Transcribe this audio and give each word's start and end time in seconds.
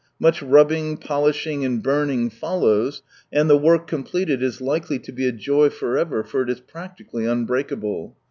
Much 0.19 0.41
rubbing, 0.41 0.97
pohshing 0.97 1.63
and 1.63 1.83
burning 1.83 2.27
follows, 2.27 3.03
and 3.31 3.47
the 3.47 3.55
work 3.55 3.85
completed 3.85 4.41
is 4.41 4.59
likely 4.59 4.97
to 4.97 5.11
be 5.11 5.27
a 5.27 5.31
joy 5.31 5.69
for 5.69 5.95
ever, 5.95 6.23
for 6.23 6.41
it 6.41 6.49
is 6.49 6.59
practically 6.59 7.27
unbreakable. 7.27 8.17